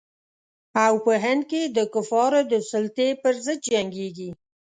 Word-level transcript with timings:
او 0.85 0.93
په 1.05 1.13
هند 1.23 1.41
کې 1.51 1.61
د 1.77 1.77
کفارو 1.93 2.41
د 2.51 2.53
سلطې 2.69 3.09
پر 3.21 3.33
ضد 3.45 3.59
جنګیږي. 3.71 4.29